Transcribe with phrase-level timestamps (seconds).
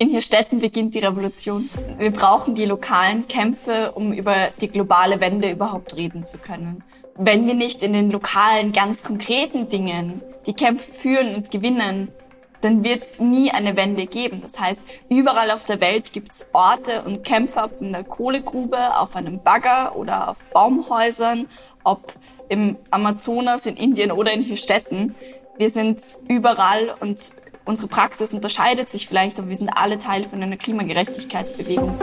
[0.00, 1.68] In Hirstetten beginnt die Revolution.
[1.98, 6.84] Wir brauchen die lokalen Kämpfe, um über die globale Wende überhaupt reden zu können.
[7.16, 12.12] Wenn wir nicht in den lokalen, ganz konkreten Dingen die Kämpfe führen und gewinnen,
[12.60, 14.40] dann wird es nie eine Wende geben.
[14.40, 18.96] Das heißt, überall auf der Welt gibt es Orte und Kämpfer, ob in der Kohlegrube,
[18.96, 21.46] auf einem Bagger oder auf Baumhäusern,
[21.82, 22.14] ob
[22.48, 25.16] im Amazonas, in Indien oder in Hirstetten.
[25.56, 27.32] Wir sind überall und
[27.68, 31.98] Unsere Praxis unterscheidet sich vielleicht, aber wir sind alle Teil von einer Klimagerechtigkeitsbewegung.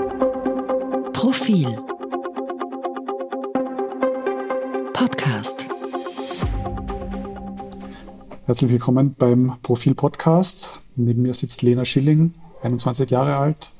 [1.11, 1.79] Profil
[4.93, 5.67] Podcast
[8.45, 10.81] Herzlich willkommen beim Profil Podcast.
[10.95, 13.71] Neben mir sitzt Lena Schilling, 21 Jahre alt,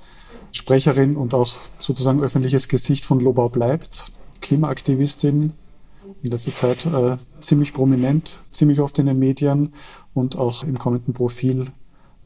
[0.52, 4.06] Sprecherin und auch sozusagen öffentliches Gesicht von Lobau bleibt,
[4.42, 5.54] Klimaaktivistin,
[6.26, 9.74] in letzter Zeit äh, ziemlich prominent, ziemlich oft in den Medien
[10.14, 11.66] und auch im kommenden Profil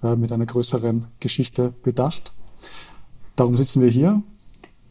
[0.04, 2.34] äh, mit einer größeren Geschichte bedacht.
[3.36, 4.22] Darum sitzen wir hier.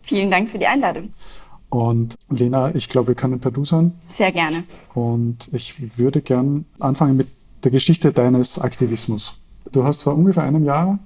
[0.01, 1.13] Vielen Dank für die Einladung.
[1.71, 3.93] Und Lena, ich glaube, wir können per Du sein.
[4.09, 4.65] Sehr gerne.
[4.95, 7.29] Und ich würde gern anfangen mit
[7.63, 9.35] der Geschichte deines Aktivismus.
[9.73, 10.99] Du hast vor ungefähr einem Jahr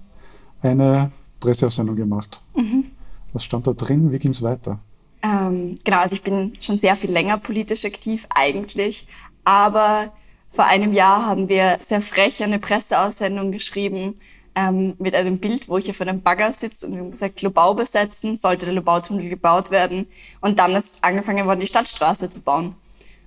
[0.61, 2.41] eine Presseaussendung gemacht.
[2.55, 2.85] Mhm.
[3.33, 4.13] Was stand da drin?
[4.13, 4.79] Wie ging es weiter?
[5.23, 9.07] Ähm, genau, also ich bin schon sehr viel länger politisch aktiv eigentlich,
[9.45, 10.13] aber
[10.49, 14.21] vor einem Jahr haben wir sehr frech eine Presseaussendung geschrieben
[14.55, 17.41] ähm, mit einem Bild, wo ich hier vor einem Bagger sitze und wir haben gesagt,
[17.43, 20.07] Lobau besetzen, sollte der Lobautunnel gebaut werden.
[20.41, 22.75] Und dann ist angefangen worden, die Stadtstraße zu bauen.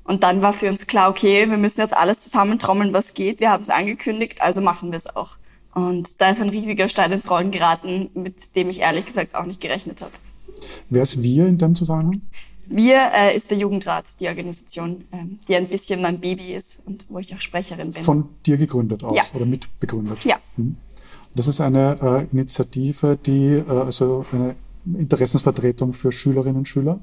[0.03, 3.39] Und dann war für uns klar, okay, wir müssen jetzt alles zusammentrommeln, was geht.
[3.39, 5.37] Wir haben es angekündigt, also machen wir es auch.
[5.73, 9.45] Und da ist ein riesiger Stein ins Rollen geraten, mit dem ich ehrlich gesagt auch
[9.45, 10.11] nicht gerechnet habe.
[10.89, 12.21] Wer ist wir in dem Zusammenhang?
[12.67, 17.05] Wir äh, ist der Jugendrat, die Organisation, ähm, die ein bisschen mein Baby ist und
[17.09, 18.03] wo ich auch Sprecherin bin.
[18.03, 19.23] Von dir gegründet auch ja.
[19.33, 20.25] oder mitbegründet?
[20.25, 20.37] Ja.
[20.57, 20.77] Mhm.
[21.35, 24.55] Das ist eine äh, Initiative, die äh, also eine
[24.85, 26.99] Interessensvertretung für Schülerinnen und Schüler?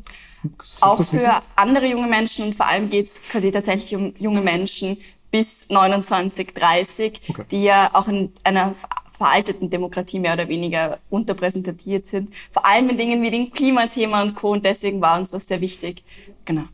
[0.80, 4.98] Auch für andere junge Menschen und vor allem geht es quasi tatsächlich um junge Menschen
[5.30, 7.44] bis 29, 30, okay.
[7.50, 8.74] die ja auch in einer
[9.22, 12.30] veralteten Demokratie mehr oder weniger unterpräsentiert sind.
[12.50, 14.50] Vor allem in Dingen wie dem Klimathema und Co.
[14.50, 16.02] Und deswegen war uns das sehr wichtig.
[16.44, 16.64] Genau.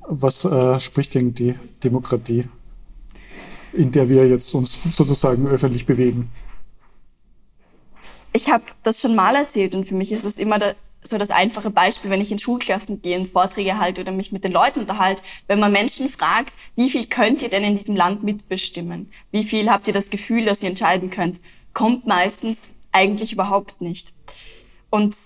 [0.00, 2.44] Was äh, spricht gegen die Demokratie,
[3.74, 6.30] in der wir jetzt uns sozusagen öffentlich bewegen?
[8.32, 10.58] Ich habe das schon mal erzählt und für mich ist es immer
[11.02, 14.44] so das einfache Beispiel, wenn ich in Schulklassen gehe und Vorträge halte oder mich mit
[14.44, 18.22] den Leuten unterhalte, wenn man Menschen fragt, wie viel könnt ihr denn in diesem Land
[18.22, 19.10] mitbestimmen?
[19.30, 21.40] Wie viel habt ihr das Gefühl, dass ihr entscheiden könnt?
[21.78, 24.12] Kommt meistens eigentlich überhaupt nicht.
[24.90, 25.16] Und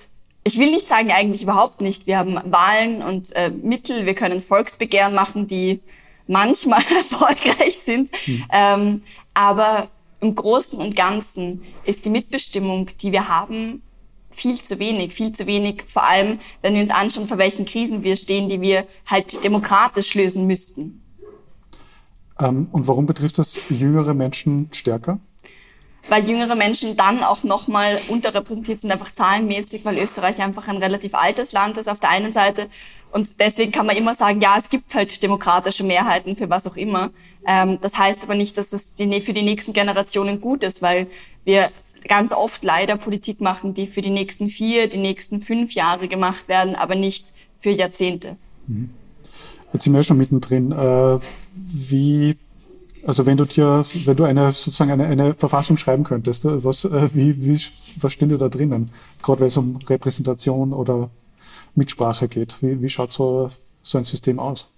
[0.44, 2.06] ich will nicht sagen eigentlich überhaupt nicht.
[2.06, 5.80] Wir haben Wahlen und äh, Mittel, wir können Volksbegehren machen, die
[6.26, 8.10] manchmal erfolgreich sind.
[8.26, 8.44] Mhm.
[8.52, 9.02] Ähm,
[9.32, 9.88] aber
[10.20, 13.80] im Großen und Ganzen ist die Mitbestimmung, die wir haben,
[14.28, 18.02] viel zu wenig, viel zu wenig, vor allem wenn wir uns anschauen, vor welchen Krisen
[18.02, 21.02] wir stehen, die wir halt demokratisch lösen müssten.
[22.38, 25.18] Ähm, und warum betrifft das jüngere Menschen stärker?
[26.08, 31.14] Weil jüngere Menschen dann auch nochmal unterrepräsentiert sind, einfach zahlenmäßig, weil Österreich einfach ein relativ
[31.14, 32.68] altes Land ist auf der einen Seite.
[33.12, 36.76] Und deswegen kann man immer sagen, ja, es gibt halt demokratische Mehrheiten für was auch
[36.76, 37.10] immer.
[37.46, 41.06] Ähm, das heißt aber nicht, dass es die, für die nächsten Generationen gut ist, weil
[41.44, 41.70] wir
[42.08, 46.48] ganz oft leider Politik machen, die für die nächsten vier, die nächsten fünf Jahre gemacht
[46.48, 48.36] werden, aber nicht für Jahrzehnte.
[48.66, 48.90] Mhm.
[49.72, 50.72] Jetzt sind wir ja schon mittendrin.
[50.72, 51.18] Äh,
[51.54, 52.36] wie
[53.06, 56.84] also wenn du dir, wenn du eine sozusagen eine, eine Verfassung schreiben könntest, äh, was,
[56.84, 57.60] äh, wie, wie,
[58.00, 58.90] was stehen da drinnen?
[59.22, 61.10] Gerade wenn es um Repräsentation oder
[61.74, 62.56] Mitsprache geht.
[62.60, 63.50] Wie, wie schaut so,
[63.82, 64.68] so ein System aus?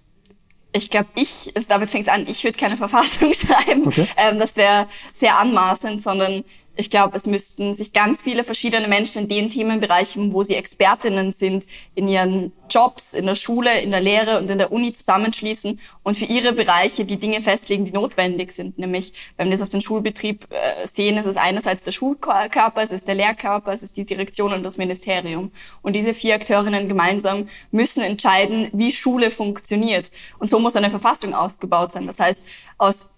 [0.71, 3.87] Ich glaube, ich, also damit fängt es an, ich würde keine Verfassung schreiben.
[3.87, 4.07] Okay.
[4.17, 6.43] Ähm, das wäre sehr anmaßend, sondern
[6.77, 11.31] ich glaube, es müssten sich ganz viele verschiedene Menschen in den Themenbereichen, wo sie Expertinnen
[11.31, 15.79] sind, in ihren Jobs, in der Schule, in der Lehre und in der Uni zusammenschließen
[16.03, 18.77] und für ihre Bereiche die Dinge festlegen, die notwendig sind.
[18.77, 22.91] Nämlich, wenn wir das auf den Schulbetrieb äh, sehen, ist es einerseits der Schulkörper, es
[22.91, 25.51] ist der Lehrkörper, es ist die Direktion und das Ministerium.
[25.81, 30.11] Und diese vier Akteurinnen gemeinsam müssen entscheiden, wie Schule funktioniert.
[30.39, 32.05] Und so muss eine Verfassung aufgebaut sein.
[32.05, 32.41] Das heißt,
[32.77, 33.09] aus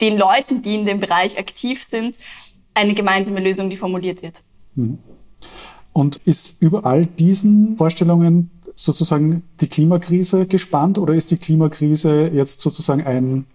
[0.00, 2.18] den Leuten, die in dem Bereich aktiv sind,
[2.74, 4.42] eine gemeinsame Lösung, die formuliert wird.
[4.74, 4.98] Mhm.
[5.92, 12.60] Und ist über all diesen Vorstellungen sozusagen die Klimakrise gespannt oder ist die Klimakrise jetzt
[12.60, 13.46] sozusagen ein,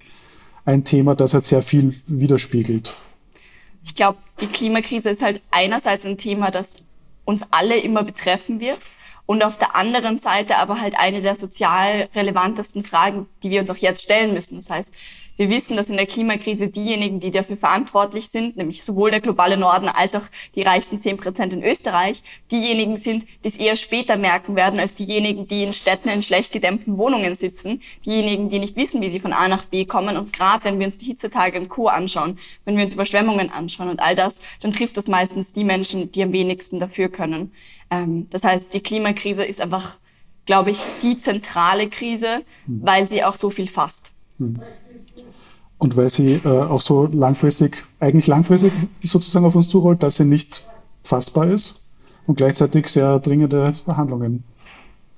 [0.65, 2.93] ein Thema, das halt sehr viel widerspiegelt?
[3.83, 6.83] Ich glaube, die Klimakrise ist halt einerseits ein Thema, das
[7.25, 8.89] uns alle immer betreffen wird
[9.25, 13.69] und auf der anderen Seite aber halt eine der sozial relevantesten Fragen, die wir uns
[13.69, 14.55] auch jetzt stellen müssen.
[14.55, 14.93] Das heißt,
[15.37, 19.55] Wir wissen, dass in der Klimakrise diejenigen, die dafür verantwortlich sind, nämlich sowohl der globale
[19.55, 20.23] Norden als auch
[20.55, 24.95] die reichsten 10 Prozent in Österreich, diejenigen sind, die es eher später merken werden, als
[24.95, 29.19] diejenigen, die in Städten in schlecht gedämmten Wohnungen sitzen, diejenigen, die nicht wissen, wie sie
[29.19, 30.17] von A nach B kommen.
[30.17, 31.87] Und gerade wenn wir uns die Hitzetage und Co.
[31.87, 36.11] anschauen, wenn wir uns Überschwemmungen anschauen und all das, dann trifft das meistens die Menschen,
[36.11, 37.53] die am wenigsten dafür können.
[37.91, 39.97] Ähm, das heißt, die Klimakrise ist einfach
[40.47, 44.11] glaube ich, die zentrale Krise, weil sie auch so viel fasst.
[45.79, 50.25] Und weil sie äh, auch so langfristig, eigentlich langfristig sozusagen auf uns zurollt, dass sie
[50.25, 50.65] nicht
[51.03, 51.81] fassbar ist
[52.25, 54.43] und gleichzeitig sehr dringende Handlungen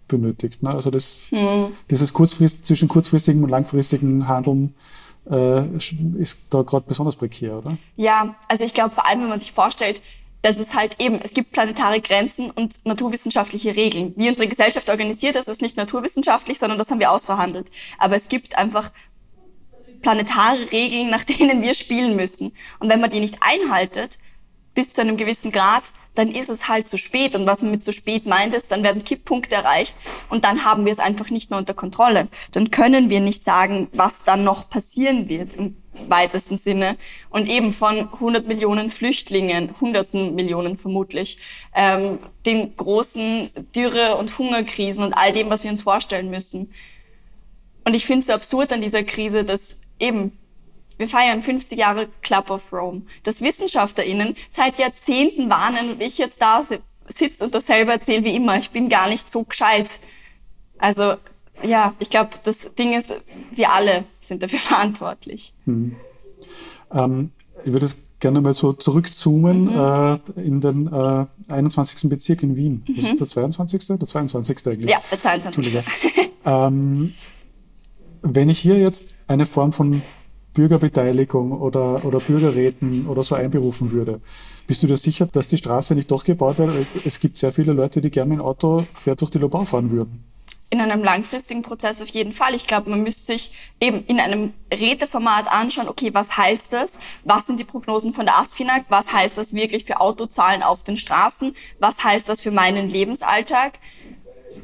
[0.08, 0.62] benötigt.
[0.62, 0.72] Ne?
[0.72, 1.68] Also das, hm.
[1.90, 4.74] dieses kurzfrist, zwischen kurzfristigem und langfristigem Handeln
[5.30, 5.66] äh,
[6.18, 7.78] ist da gerade besonders prekär, oder?
[7.96, 10.02] Ja, also ich glaube vor allem, wenn man sich vorstellt,
[10.42, 14.14] dass es halt eben, es gibt planetare Grenzen und naturwissenschaftliche Regeln.
[14.16, 17.70] Wie unsere Gesellschaft organisiert ist, ist nicht naturwissenschaftlich, sondern das haben wir ausverhandelt.
[17.98, 18.92] Aber es gibt einfach
[20.02, 22.54] planetare Regeln, nach denen wir spielen müssen.
[22.80, 24.20] Und wenn man die nicht einhaltet,
[24.74, 27.36] bis zu einem gewissen Grad, dann ist es halt zu spät.
[27.36, 29.96] Und was man mit zu spät meint, ist, dann werden Kipppunkte erreicht
[30.30, 32.28] und dann haben wir es einfach nicht mehr unter Kontrolle.
[32.52, 36.98] Dann können wir nicht sagen, was dann noch passieren wird im weitesten Sinne.
[37.30, 41.40] Und eben von 100 Millionen Flüchtlingen, hunderten Millionen vermutlich,
[41.74, 46.74] ähm, den großen Dürre- und Hungerkrisen und all dem, was wir uns vorstellen müssen.
[47.86, 50.32] Und ich finde es so absurd an dieser Krise, dass eben
[51.00, 53.04] wir feiern 50 Jahre Club of Rome.
[53.24, 56.62] Dass WissenschaftlerInnen seit Jahrzehnten warnen und ich jetzt da
[57.08, 58.58] sitze und dasselbe erzähle wie immer.
[58.58, 60.00] Ich bin gar nicht so gescheit.
[60.78, 61.16] Also
[61.64, 63.16] ja, ich glaube, das Ding ist,
[63.52, 65.54] wir alle sind dafür verantwortlich.
[65.66, 65.96] Hm.
[66.92, 67.32] Ähm,
[67.64, 70.20] ich würde es gerne mal so zurückzoomen mhm.
[70.36, 72.10] äh, in den äh, 21.
[72.10, 72.84] Bezirk in Wien.
[72.88, 72.98] Mhm.
[72.98, 73.88] Was ist der 22.?
[73.88, 74.68] Der 22.
[74.68, 74.90] eigentlich.
[74.90, 75.46] Ja, der 22.
[75.46, 75.84] Entschuldige.
[76.46, 77.14] ähm,
[78.22, 80.02] wenn ich hier jetzt eine Form von
[80.54, 84.20] Bürgerbeteiligung oder, oder Bürgerräten oder so einberufen würde.
[84.68, 86.88] Bist du dir sicher, dass die Straße nicht doch gebaut wird?
[87.06, 89.92] Es gibt sehr viele Leute, die gerne mit dem Auto quer durch die Lobau fahren
[89.92, 90.24] würden.
[90.72, 92.54] In einem langfristigen Prozess auf jeden Fall.
[92.54, 97.00] Ich glaube, man müsste sich eben in einem Räteformat anschauen, okay, was heißt das?
[97.24, 98.86] Was sind die Prognosen von der ASFINAG?
[98.90, 101.56] Was heißt das wirklich für Autozahlen auf den Straßen?
[101.80, 103.80] Was heißt das für meinen Lebensalltag?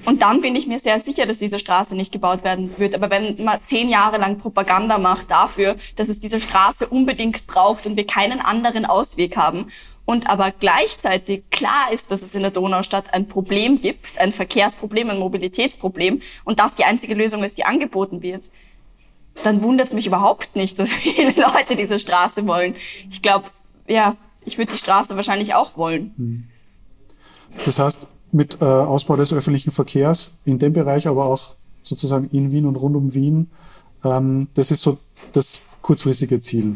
[0.06, 2.96] Und dann bin ich mir sehr sicher, dass diese Straße nicht gebaut werden wird.
[2.96, 7.88] Aber wenn man zehn Jahre lang Propaganda macht dafür, dass es diese Straße unbedingt braucht
[7.88, 9.68] und wir keinen anderen Ausweg haben
[10.06, 15.10] und aber gleichzeitig klar ist, dass es in der Donaustadt ein Problem gibt, ein Verkehrsproblem,
[15.10, 18.50] ein Mobilitätsproblem und das die einzige Lösung ist, die angeboten wird,
[19.44, 22.76] dann wundert es mich überhaupt nicht, dass viele Leute diese Straße wollen.
[23.10, 23.50] Ich glaube,
[23.88, 24.16] ja,
[24.46, 26.50] ich würde die Straße wahrscheinlich auch wollen.
[27.64, 32.52] Das heißt, mit äh, Ausbau des öffentlichen Verkehrs in dem Bereich, aber auch sozusagen in
[32.52, 33.50] Wien und rund um Wien.
[34.04, 34.98] Ähm, das ist so
[35.32, 36.76] das kurzfristige Ziel.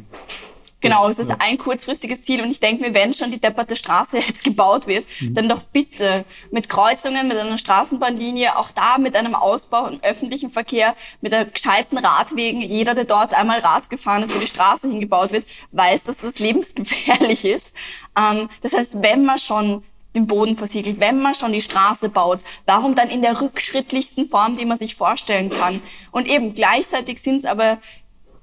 [0.81, 3.75] Genau, das, es ist ein kurzfristiges Ziel und ich denke mir, wenn schon die depperte
[3.75, 5.33] Straße jetzt gebaut wird, mhm.
[5.33, 10.49] dann doch bitte mit Kreuzungen, mit einer Straßenbahnlinie, auch da mit einem Ausbau im öffentlichen
[10.49, 12.61] Verkehr, mit einem gescheiten Radwegen.
[12.61, 16.39] Jeder, der dort einmal Rad gefahren ist, wo die Straße hingebaut wird, weiß, dass das
[16.39, 17.75] lebensgefährlich ist.
[18.17, 19.83] Ähm, das heißt, wenn man schon
[20.19, 24.55] den Boden versiegelt, wenn man schon die Straße baut, warum dann in der rückschrittlichsten Form,
[24.55, 25.81] die man sich vorstellen kann?
[26.11, 27.77] Und eben gleichzeitig sind es aber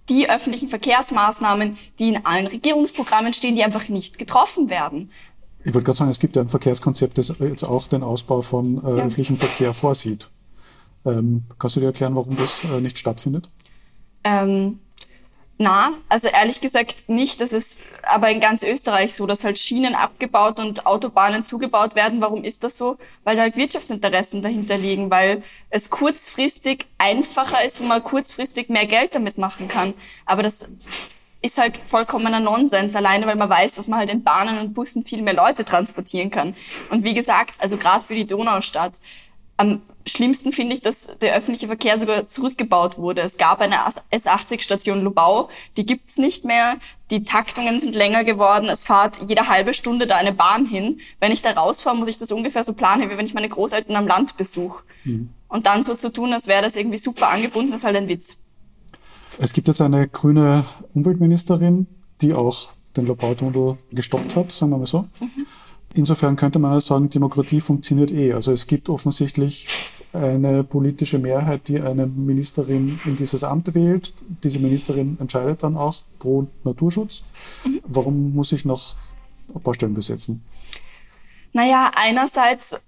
[0.09, 5.11] die öffentlichen Verkehrsmaßnahmen, die in allen Regierungsprogrammen stehen, die einfach nicht getroffen werden.
[5.65, 8.79] Ich wollte gerade sagen, es gibt ja ein Verkehrskonzept, das jetzt auch den Ausbau von
[8.79, 8.97] äh, ja.
[8.99, 10.29] öffentlichem Verkehr vorsieht.
[11.05, 13.49] Ähm, kannst du dir erklären, warum das äh, nicht stattfindet?
[14.23, 14.79] Ähm,
[15.59, 17.41] na, also ehrlich gesagt nicht.
[17.41, 22.21] Das ist aber in ganz Österreich so, dass halt Schienen abgebaut und Autobahnen zugebaut werden.
[22.21, 22.99] Warum ist das so?
[23.25, 29.15] Weil halt Wirtschaftsinteressen dahinter liegen, weil es kurzfristig einfacher ist und man kurzfristig mehr Geld
[29.15, 29.95] damit machen kann.
[30.27, 30.69] Aber das
[31.41, 35.05] ist halt vollkommener Nonsens, alleine weil man weiß, dass man halt in Bahnen und Bussen
[35.05, 36.55] viel mehr Leute transportieren kann.
[36.91, 39.01] Und wie gesagt, also gerade für die Donaustadt,
[39.57, 43.23] am schlimmsten finde ich, dass der öffentliche Verkehr sogar zurückgebaut wurde.
[43.23, 43.77] Es gab eine
[44.13, 46.77] S80-Station Lubau, die gibt's nicht mehr.
[47.11, 48.69] Die Taktungen sind länger geworden.
[48.69, 51.01] Es fahrt jede halbe Stunde da eine Bahn hin.
[51.21, 53.97] Wenn ich da rausfahre, muss ich das ungefähr so planen, wie wenn ich meine Großeltern
[53.97, 54.85] am Land besuche.
[55.05, 55.31] Mhm.
[55.49, 58.39] Und dann so zu tun, als wäre das irgendwie super angebunden, ist halt ein Witz.
[59.39, 61.87] Es gibt jetzt eine grüne Umweltministerin,
[62.21, 65.07] die auch den Lobautunnel gestoppt hat, sagen wir mal so.
[65.21, 65.47] Mhm.
[65.95, 68.33] Insofern könnte man sagen, Demokratie funktioniert eh.
[68.33, 69.69] Also es gibt offensichtlich
[70.17, 74.13] eine politische Mehrheit, die eine Ministerin in dieses Amt wählt.
[74.43, 77.23] Diese Ministerin entscheidet dann auch pro Naturschutz.
[77.87, 78.97] Warum muss ich noch
[79.55, 80.43] ein paar Stellen besetzen?
[81.53, 82.81] Naja, einerseits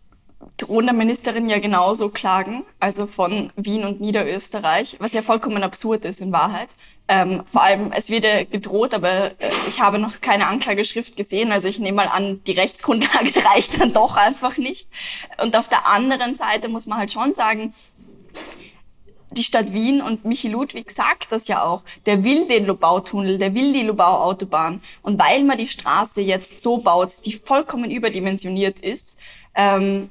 [0.56, 6.04] drohen der Ministerin ja genauso Klagen, also von Wien und Niederösterreich, was ja vollkommen absurd
[6.04, 6.76] ist in Wahrheit.
[7.10, 11.52] Ähm, vor allem, es wird ja gedroht, aber äh, ich habe noch keine Anklageschrift gesehen.
[11.52, 14.90] Also ich nehme mal an, die Rechtsgrundlage reicht dann doch einfach nicht.
[15.42, 17.72] Und auf der anderen Seite muss man halt schon sagen,
[19.30, 23.54] die Stadt Wien und Michi Ludwig sagt das ja auch, der will den Lobau-Tunnel, der
[23.54, 24.82] will die Lobau-Autobahn.
[25.02, 29.18] Und weil man die Straße jetzt so baut, die vollkommen überdimensioniert ist,
[29.58, 30.08] ähm,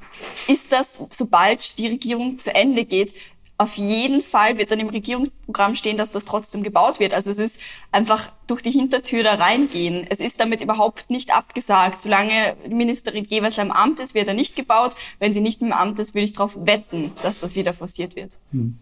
[0.47, 3.15] ist das, sobald die Regierung zu Ende geht,
[3.59, 7.13] auf jeden Fall wird dann im Regierungsprogramm stehen, dass das trotzdem gebaut wird.
[7.13, 7.59] Also es ist
[7.91, 10.05] einfach durch die Hintertür da reingehen.
[10.09, 11.99] Es ist damit überhaupt nicht abgesagt.
[11.99, 14.95] Solange Ministerin Gewessler im Amt ist, wird er nicht gebaut.
[15.17, 18.37] Wenn sie nicht im Amt ist, würde ich darauf wetten, dass das wieder forciert wird.
[18.51, 18.77] Hm.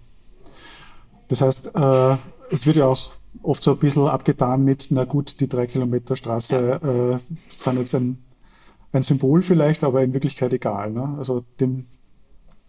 [1.29, 2.17] Das heißt, äh,
[2.51, 3.12] es wird ja auch
[3.43, 7.95] oft so ein bisschen abgetan mit, na gut, die drei Kilometer Straße äh, sind jetzt
[7.95, 8.25] ein,
[8.95, 10.91] ein Symbol vielleicht, aber in Wirklichkeit egal.
[10.91, 11.15] Ne?
[11.17, 11.85] Also dem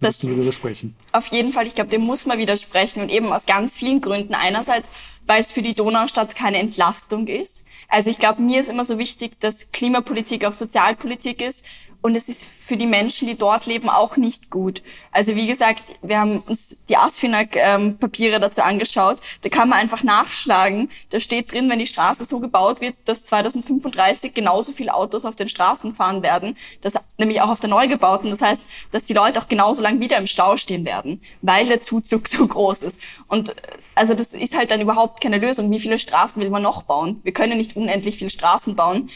[0.01, 0.95] das du widersprechen.
[1.13, 4.35] Auf jeden Fall, ich glaube, dem muss man widersprechen und eben aus ganz vielen Gründen.
[4.35, 4.93] Einerseits,
[5.27, 7.67] weil es für die Donaustadt keine Entlastung ist.
[7.89, 11.65] Also ich glaube, mir ist immer so wichtig, dass Klimapolitik auch Sozialpolitik ist.
[12.07, 14.81] Und es ist für die Menschen, die dort leben, auch nicht gut.
[15.11, 19.19] Also wie gesagt, wir haben uns die ASFINAG-Papiere dazu angeschaut.
[19.43, 20.89] Da kann man einfach nachschlagen.
[21.11, 25.35] Da steht drin, wenn die Straße so gebaut wird, dass 2035 genauso viele Autos auf
[25.35, 28.31] den Straßen fahren werden, das, nämlich auch auf der Neugebauten.
[28.31, 31.81] Das heißt, dass die Leute auch genauso lang wieder im Stau stehen werden, weil der
[31.81, 33.01] Zuzug so groß ist.
[33.27, 33.57] Und
[33.97, 35.73] also das ist halt dann überhaupt keine Lösung.
[35.73, 37.19] Wie viele Straßen will man noch bauen?
[37.25, 39.11] Wir können nicht unendlich viele Straßen bauen.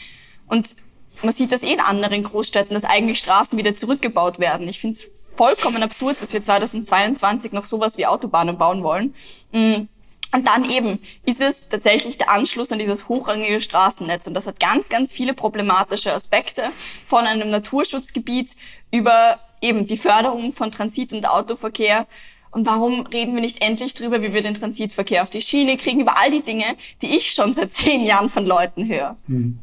[0.47, 0.75] Und
[1.23, 4.67] man sieht das eh in anderen Großstädten, dass eigentlich Straßen wieder zurückgebaut werden.
[4.67, 9.15] Ich finde es vollkommen absurd, dass wir 2022 noch sowas wie Autobahnen bauen wollen.
[9.51, 9.87] Mm.
[10.33, 14.27] Und dann eben ist es tatsächlich der Anschluss an dieses hochrangige Straßennetz.
[14.27, 16.71] Und das hat ganz, ganz viele problematische Aspekte
[17.05, 18.55] von einem Naturschutzgebiet
[18.91, 22.07] über eben die Förderung von Transit- und Autoverkehr.
[22.51, 26.01] Und warum reden wir nicht endlich drüber, wie wir den Transitverkehr auf die Schiene kriegen,
[26.01, 29.17] über all die Dinge, die ich schon seit zehn Jahren von Leuten höre.
[29.27, 29.59] Mhm.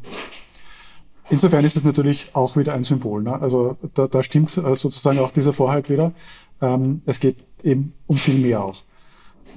[1.31, 3.23] Insofern ist es natürlich auch wieder ein Symbol.
[3.23, 3.41] Ne?
[3.41, 6.13] Also da, da stimmt äh, sozusagen auch dieser Vorhalt wieder.
[6.61, 8.83] Ähm, es geht eben um viel mehr auch.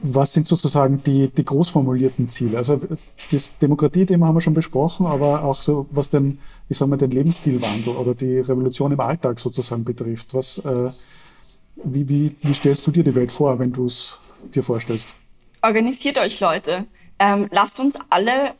[0.03, 1.73] Was sind sozusagen die, die groß
[2.27, 2.57] Ziele?
[2.57, 2.79] Also
[3.31, 7.11] das Demokratie-Thema haben wir schon besprochen, aber auch so, was den, ich sag mal, den
[7.11, 10.33] Lebensstilwandel oder die Revolution im Alltag sozusagen betrifft.
[10.33, 10.89] Was, äh,
[11.83, 14.17] wie, wie, wie stellst du dir die Welt vor, wenn du es
[14.53, 15.13] dir vorstellst?
[15.61, 16.85] Organisiert euch, Leute.
[17.19, 18.53] Ähm, lasst uns alle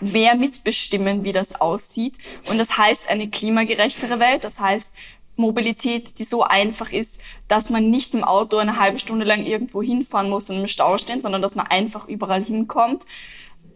[0.00, 2.14] mehr mitbestimmen, wie das aussieht.
[2.48, 4.44] Und das heißt eine klimagerechtere Welt.
[4.44, 4.92] Das heißt
[5.36, 9.82] Mobilität, die so einfach ist, dass man nicht im Auto eine halbe Stunde lang irgendwo
[9.82, 13.06] hinfahren muss und im Stau stehen, sondern dass man einfach überall hinkommt.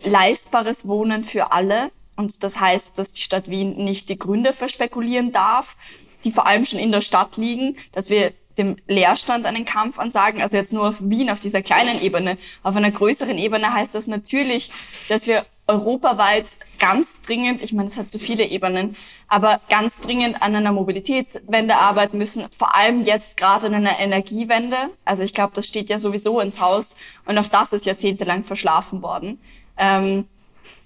[0.02, 1.90] Leistbares Wohnen für alle.
[2.16, 5.76] Und das heißt, dass die Stadt Wien nicht die Gründe verspekulieren darf,
[6.24, 10.40] die vor allem schon in der Stadt liegen, dass wir dem Leerstand einen Kampf ansagen,
[10.40, 12.38] also jetzt nur auf Wien, auf dieser kleinen Ebene.
[12.62, 14.70] Auf einer größeren Ebene heißt das natürlich,
[15.08, 18.96] dass wir europaweit ganz dringend, ich meine, es hat so viele Ebenen,
[19.28, 24.90] aber ganz dringend an einer Mobilitätswende arbeiten müssen, vor allem jetzt gerade an einer Energiewende.
[25.04, 29.02] Also ich glaube, das steht ja sowieso ins Haus und auch das ist jahrzehntelang verschlafen
[29.02, 29.40] worden.
[29.78, 30.26] Ähm,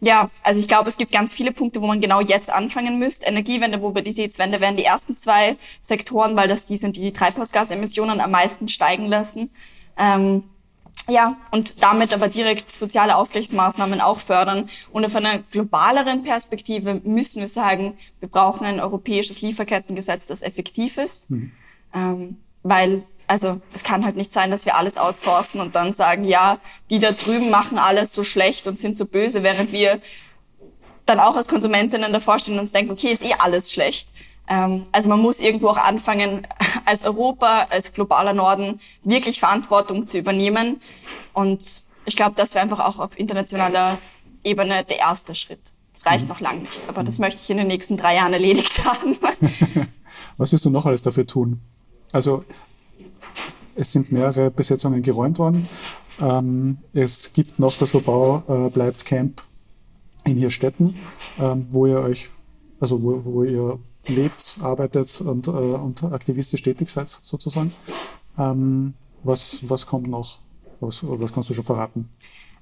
[0.01, 3.27] ja, also ich glaube, es gibt ganz viele Punkte, wo man genau jetzt anfangen müsste.
[3.27, 8.31] Energiewende, Mobilitätswende wären die ersten zwei Sektoren, weil das die sind, die die Treibhausgasemissionen am
[8.31, 9.51] meisten steigen lassen.
[9.97, 10.45] Ähm,
[11.09, 14.69] ja, und damit aber direkt soziale Ausgleichsmaßnahmen auch fördern.
[14.93, 20.99] Und auf einer globaleren Perspektive müssen wir sagen, wir brauchen ein europäisches Lieferkettengesetz, das effektiv
[20.99, 21.31] ist.
[21.31, 21.53] Mhm.
[21.95, 26.25] Ähm, weil, also es kann halt nicht sein, dass wir alles outsourcen und dann sagen,
[26.25, 26.59] ja,
[26.91, 30.01] die da drüben machen alles so schlecht und sind so böse, während wir
[31.07, 34.11] dann auch als Konsumentinnen davor stehen und uns denken, okay, ist eh alles schlecht.
[34.49, 36.47] Ähm, also man muss irgendwo auch anfangen,
[36.89, 40.81] als Europa, als globaler Norden wirklich Verantwortung zu übernehmen.
[41.35, 43.99] Und ich glaube, das wäre einfach auch auf internationaler
[44.43, 45.61] Ebene der erste Schritt.
[45.93, 46.29] Das reicht mhm.
[46.31, 49.19] noch lang nicht, aber das möchte ich in den nächsten drei Jahren erledigt haben.
[50.39, 51.61] Was wirst du noch alles dafür tun?
[52.13, 52.45] Also
[53.75, 55.69] es sind mehrere Besetzungen geräumt worden.
[56.21, 59.43] Ähm, es gibt noch das Lobau äh, bleibt Camp
[60.27, 60.95] in Hirstetten,
[61.39, 62.31] ähm, wo ihr euch,
[62.81, 67.75] also wo, wo ihr lebt, arbeitet und, äh, und aktivistisch tätig seid, sozusagen.
[68.39, 70.39] Ähm, was, was kommt noch?
[70.81, 72.09] Was, was kannst du schon verraten?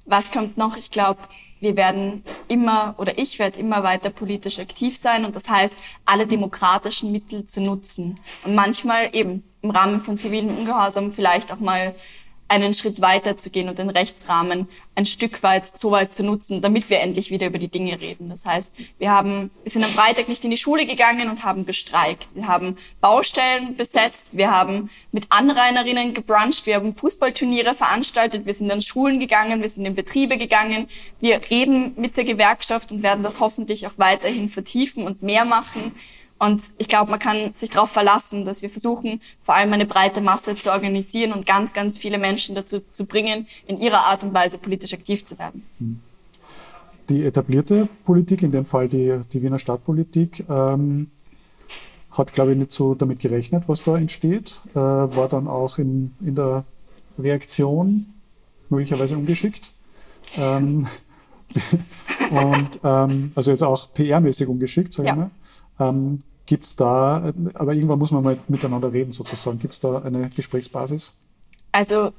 [0.07, 0.77] Was kommt noch?
[0.77, 1.19] Ich glaube,
[1.61, 6.27] wir werden immer oder ich werde immer weiter politisch aktiv sein und das heißt, alle
[6.27, 11.95] demokratischen Mittel zu nutzen und manchmal eben im Rahmen von zivilen Ungehorsam vielleicht auch mal
[12.49, 16.63] einen Schritt weiter zu gehen und den Rechtsrahmen ein Stück weit so weit zu nutzen,
[16.63, 18.29] damit wir endlich wieder über die Dinge reden.
[18.29, 21.67] Das heißt, wir haben, wir sind am Freitag nicht in die Schule gegangen und haben
[21.67, 22.29] gestreikt.
[22.35, 24.37] Wir haben Baustellen besetzt.
[24.37, 26.67] Wir haben mit Anrainerinnen gebruncht.
[26.67, 28.47] Wir haben Fußballturniere veranstaltet.
[28.47, 29.61] Wir sind an Schulen gegangen.
[29.61, 30.89] Wir sind in Betriebe gegangen.
[31.21, 35.95] Wir reden mit der Gewerkschaft und werden das hoffentlich auch weiterhin vertiefen und mehr machen.
[36.39, 40.21] Und ich glaube, man kann sich darauf verlassen, dass wir versuchen, vor allem eine breite
[40.21, 44.35] Masse zu organisieren und ganz, ganz viele Menschen dazu zu bringen, in ihrer Art und
[44.35, 45.67] Weise politisch aktiv zu werden.
[47.09, 51.11] Die etablierte Politik, in dem Fall die, die Wiener Stadtpolitik, ähm,
[52.11, 56.15] hat, glaube ich, nicht so damit gerechnet, was da entsteht, äh, war dann auch in,
[56.21, 56.65] in der
[57.19, 58.07] Reaktion
[58.69, 59.73] möglicherweise ungeschickt.
[60.37, 60.87] Ähm,
[62.31, 65.15] und ähm, also jetzt auch PR-mäßig ungeschickt, sage ja.
[65.15, 65.31] ich mal.
[65.79, 69.59] Ähm, Gibt es da, aber irgendwann muss man mal miteinander reden sozusagen.
[69.59, 71.13] Gibt es da eine Gesprächsbasis?
[71.73, 72.13] Also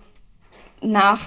[0.82, 1.22] nach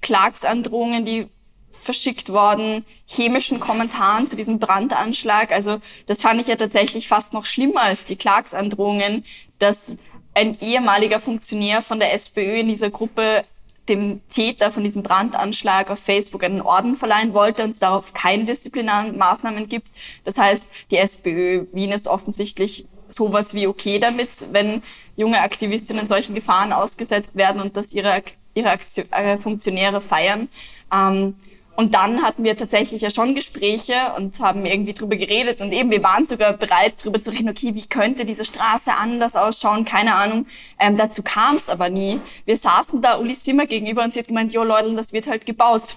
[0.00, 1.26] Klagsandrohungen, die
[1.72, 5.50] verschickt worden, chemischen Kommentaren zu diesem Brandanschlag.
[5.50, 9.24] Also das fand ich ja tatsächlich fast noch schlimmer als die Klagsandrohungen,
[9.58, 9.98] dass
[10.34, 13.44] ein ehemaliger Funktionär von der SPÖ in dieser Gruppe
[13.90, 18.44] dem Täter von diesem Brandanschlag auf Facebook einen Orden verleihen wollte und es darauf keine
[18.44, 19.88] disziplinären Maßnahmen gibt.
[20.24, 24.82] Das heißt, die SPÖ Wien ist offensichtlich sowas wie okay damit, wenn
[25.16, 28.22] junge Aktivistinnen solchen Gefahren ausgesetzt werden und dass ihre,
[28.54, 30.48] ihre Aktion, äh, Funktionäre feiern.
[30.92, 31.34] Ähm,
[31.76, 35.90] und dann hatten wir tatsächlich ja schon Gespräche und haben irgendwie drüber geredet und eben
[35.90, 40.14] wir waren sogar bereit drüber zu reden, okay, wie könnte diese Straße anders ausschauen, keine
[40.14, 40.46] Ahnung.
[40.78, 42.20] Ähm, dazu kam es aber nie.
[42.44, 45.46] Wir saßen da Uli Simmer gegenüber und sie hat gemeint, jo Leute, das wird halt
[45.46, 45.96] gebaut.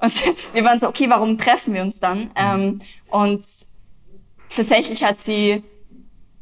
[0.00, 0.12] Und
[0.54, 2.30] wir waren so, okay, warum treffen wir uns dann?
[2.34, 3.46] Ähm, und
[4.56, 5.62] tatsächlich hat sie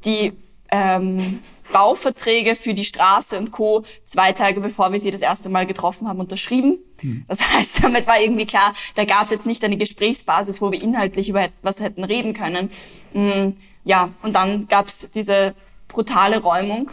[0.04, 0.32] die
[0.70, 1.40] ähm,
[1.72, 3.84] Bauverträge für die Straße und Co.
[4.04, 6.78] zwei Tage bevor wir sie das erste Mal getroffen haben, unterschrieben.
[7.02, 7.24] Mhm.
[7.28, 10.82] Das heißt, damit war irgendwie klar, da gab es jetzt nicht eine Gesprächsbasis, wo wir
[10.82, 12.70] inhaltlich über was hätten reden können.
[13.12, 13.56] Mhm.
[13.84, 15.54] Ja, und dann gab es diese
[15.88, 16.90] brutale Räumung.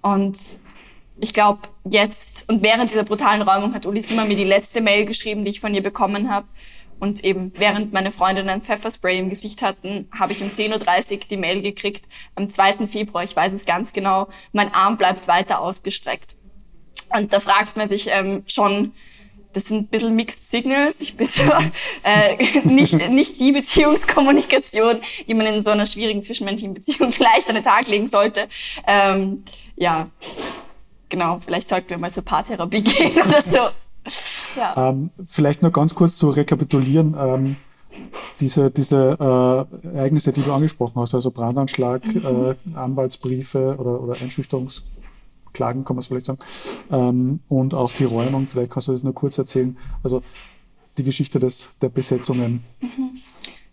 [0.00, 0.38] Und
[1.18, 5.04] ich glaube, jetzt und während dieser brutalen Räumung hat Uli Simmer mir die letzte Mail
[5.04, 6.46] geschrieben, die ich von ihr bekommen habe.
[7.02, 11.18] Und eben während meine Freundinnen ein Pfefferspray im Gesicht hatten, habe ich um 10.30 Uhr
[11.28, 12.04] die Mail gekriegt,
[12.36, 12.86] am 2.
[12.86, 16.36] Februar, ich weiß es ganz genau, mein Arm bleibt weiter ausgestreckt.
[17.12, 18.92] Und da fragt man sich ähm, schon,
[19.52, 21.00] das sind ein bisschen Mixed Signals.
[21.00, 21.42] Ich bin so,
[22.04, 27.56] äh, nicht, nicht die Beziehungskommunikation, die man in so einer schwierigen zwischenmenschlichen Beziehung vielleicht an
[27.56, 28.46] den Tag legen sollte.
[28.86, 29.42] Ähm,
[29.74, 30.08] ja,
[31.08, 33.70] genau, vielleicht sollten wir mal zur Paartherapie gehen oder so.
[34.56, 34.90] Ja.
[34.90, 37.16] Ähm, vielleicht nur ganz kurz zu rekapitulieren.
[37.18, 37.56] Ähm,
[38.40, 42.56] diese, diese äh, Ereignisse, die du angesprochen hast, also Brandanschlag, mhm.
[42.74, 46.38] äh, Anwaltsbriefe oder, oder Einschüchterungsklagen, kann man es vielleicht sagen,
[46.90, 50.22] ähm, und auch die Räumung, vielleicht kannst du das nur kurz erzählen, also
[50.98, 52.64] die Geschichte des, der Besetzungen.
[52.80, 53.18] Mhm.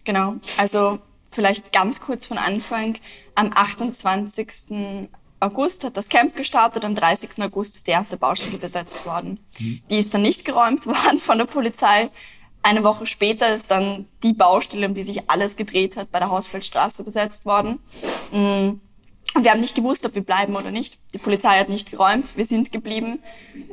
[0.05, 0.99] Genau, also
[1.31, 2.97] vielleicht ganz kurz von Anfang.
[3.35, 5.09] Am 28.
[5.39, 7.41] August hat das Camp gestartet, am 30.
[7.41, 9.39] August ist die erste Baustelle besetzt worden.
[9.59, 9.81] Mhm.
[9.89, 12.09] Die ist dann nicht geräumt worden von der Polizei.
[12.61, 16.29] Eine Woche später ist dann die Baustelle, um die sich alles gedreht hat, bei der
[16.29, 17.79] Hausfeldstraße besetzt worden.
[18.31, 18.81] Mhm.
[19.35, 20.99] Und wir haben nicht gewusst, ob wir bleiben oder nicht.
[21.13, 22.35] Die Polizei hat nicht geräumt.
[22.35, 23.19] Wir sind geblieben.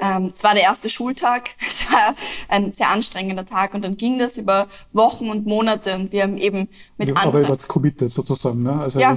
[0.00, 1.50] Ähm, es war der erste Schultag.
[1.66, 2.14] Es war
[2.48, 3.72] ein sehr anstrengender Tag.
[3.72, 5.94] Und dann ging das über Wochen und Monate.
[5.94, 7.16] Und wir haben eben mit.
[7.16, 8.80] Aber ihr wart committed sozusagen, ne?
[8.80, 9.16] Also ja.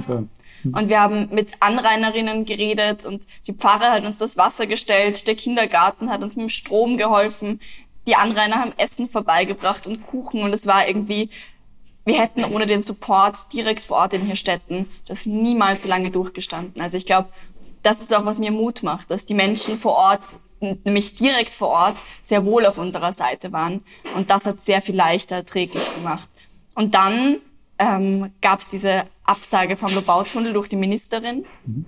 [0.64, 5.34] Und wir haben mit Anrainerinnen geredet und die Pfarre hat uns das Wasser gestellt, der
[5.34, 7.60] Kindergarten hat uns mit dem Strom geholfen,
[8.06, 11.30] die Anrainer haben Essen vorbeigebracht und Kuchen und es war irgendwie,
[12.04, 16.80] wir hätten ohne den Support direkt vor Ort in Hirstetten das niemals so lange durchgestanden.
[16.80, 17.28] Also ich glaube,
[17.82, 20.26] das ist auch, was mir Mut macht, dass die Menschen vor Ort
[20.60, 23.82] nämlich direkt vor Ort sehr wohl auf unserer Seite waren.
[24.14, 26.28] Und das hat sehr viel leichter erträglich gemacht.
[26.74, 27.40] Und dann
[27.80, 31.46] ähm, gab es diese Absage vom Lobautunnel durch die Ministerin.
[31.64, 31.86] Mhm.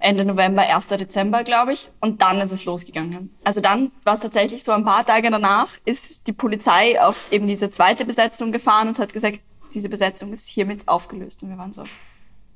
[0.00, 0.88] Ende November, 1.
[0.88, 1.88] Dezember, glaube ich.
[2.00, 3.34] Und dann ist es losgegangen.
[3.44, 7.46] Also dann war es tatsächlich so ein paar Tage danach, ist die Polizei auf eben
[7.46, 9.40] diese zweite Besetzung gefahren und hat gesagt,
[9.72, 11.42] diese Besetzung ist hiermit aufgelöst.
[11.42, 11.84] Und wir waren so,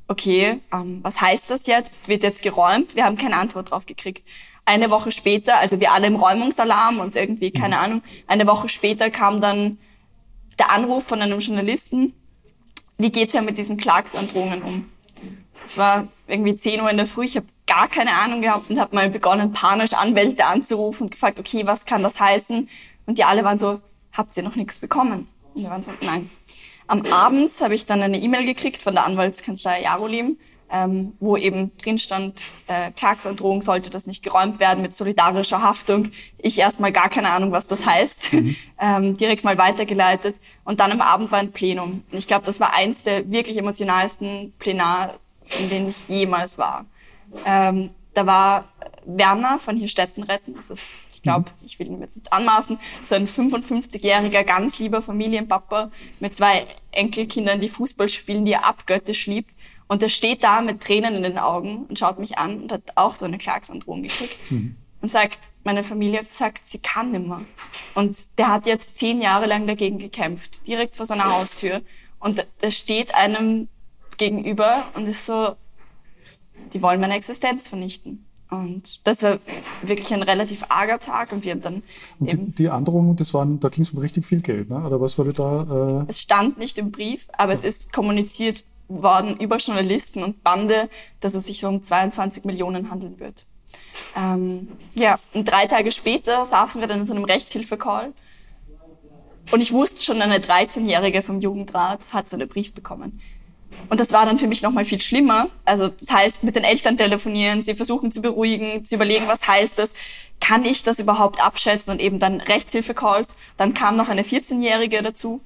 [0.09, 2.09] okay, ähm, was heißt das jetzt?
[2.09, 2.97] Wird jetzt geräumt?
[2.97, 4.25] Wir haben keine Antwort drauf gekriegt.
[4.65, 7.83] Eine Woche später, also wir alle im Räumungsalarm und irgendwie, keine mhm.
[7.83, 9.79] Ahnung, eine Woche später kam dann
[10.59, 12.15] der Anruf von einem Journalisten,
[12.99, 14.91] wie geht's ja mit diesen Klagsandrohungen um?
[15.65, 18.79] Es war irgendwie 10 Uhr in der Früh, ich habe gar keine Ahnung gehabt und
[18.79, 22.69] habe mal begonnen, panisch Anwälte anzurufen und gefragt, okay, was kann das heißen?
[23.07, 23.81] Und die alle waren so,
[24.13, 25.29] habt ihr noch nichts bekommen?
[25.55, 26.31] Und wir waren so, nein.
[26.87, 30.39] Am Abend habe ich dann eine E-Mail gekriegt von der Anwaltskanzlei Jarolim,
[30.71, 36.11] ähm, wo eben drin stand, äh, Klagsandrohung sollte das nicht geräumt werden mit solidarischer Haftung.
[36.39, 38.57] Ich erstmal gar keine Ahnung, was das heißt, mhm.
[38.81, 40.37] ähm, direkt mal weitergeleitet.
[40.65, 42.03] Und dann am Abend war ein Plenum.
[42.11, 45.15] Und ich glaube, das war eins der wirklich emotionalsten Plenar,
[45.59, 46.87] in denen ich jemals war.
[47.45, 48.65] Ähm, da war
[49.05, 51.67] Werner von hier Städten retten, das ist glaube, mhm.
[51.67, 57.61] ich will ihm jetzt nicht anmaßen, so ein 55-jähriger, ganz lieber Familienpapa mit zwei Enkelkindern,
[57.61, 59.51] die Fußball spielen, die er abgöttisch liebt.
[59.87, 62.83] Und er steht da mit Tränen in den Augen und schaut mich an und hat
[62.95, 64.39] auch so eine Klagsandrohung gekriegt.
[64.51, 64.77] Mhm.
[65.01, 67.43] Und sagt, meine Familie sagt, sie kann nimmer.
[67.95, 71.83] Und der hat jetzt zehn Jahre lang dagegen gekämpft, direkt vor seiner Haustür.
[72.21, 73.69] Und der steht einem
[74.17, 75.57] gegenüber und ist so,
[76.73, 78.25] die wollen meine Existenz vernichten.
[78.51, 79.39] Und das war
[79.83, 81.83] wirklich ein relativ arger Tag und wir haben dann
[82.21, 84.77] und die, die Androhung, das waren, da ging es um richtig viel Geld, ne?
[84.87, 86.03] Oder was wurde da?
[86.03, 87.67] Äh es stand nicht im Brief, aber so.
[87.67, 88.65] es ist kommuniziert
[89.03, 90.89] worden über Journalisten und Bande,
[91.21, 93.47] dass es sich um 22 Millionen handeln wird.
[94.17, 98.13] Ähm, ja, und drei Tage später saßen wir dann in so einem Rechtshilfe-Call
[99.51, 103.21] und ich wusste schon, eine 13-Jährige vom Jugendrat hat so einen Brief bekommen.
[103.89, 105.49] Und das war dann für mich nochmal viel schlimmer.
[105.65, 109.79] Also das heißt, mit den Eltern telefonieren, sie versuchen zu beruhigen, zu überlegen, was heißt
[109.79, 109.95] das,
[110.41, 113.37] kann ich das überhaupt abschätzen und eben dann Rechtshilfe-Calls.
[113.57, 115.41] Dann kam noch eine 14-Jährige dazu.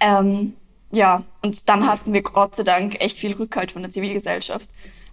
[0.00, 0.54] Ähm,
[0.90, 4.68] ja, und dann hatten wir Gott sei Dank echt viel Rückhalt von der Zivilgesellschaft.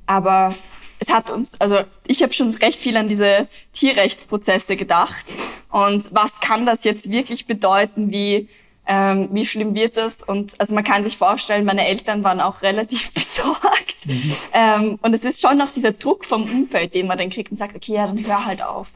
[0.05, 0.55] Aber
[0.99, 5.25] es hat uns, also ich habe schon recht viel an diese Tierrechtsprozesse gedacht.
[5.69, 8.47] Und was kann das jetzt wirklich bedeuten, wie
[8.87, 10.21] ähm, wie schlimm wird das?
[10.21, 14.05] Und also man kann sich vorstellen, meine Eltern waren auch relativ besorgt.
[14.05, 14.35] Mhm.
[14.53, 17.57] Ähm, und es ist schon noch dieser Druck vom Umfeld, den man dann kriegt und
[17.57, 18.89] sagt, okay, ja, dann hör halt auf.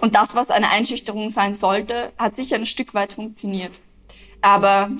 [0.00, 3.80] Und das, was eine Einschüchterung sein sollte, hat sicher ein Stück weit funktioniert.
[4.42, 4.90] Aber